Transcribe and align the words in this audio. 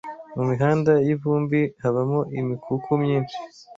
mu 0.35 0.43
mihanda 0.49 0.91
y’ivumbi 1.05 1.59
habamo 1.83 2.19
imikuku 2.39 2.89
myinshi 3.03 3.37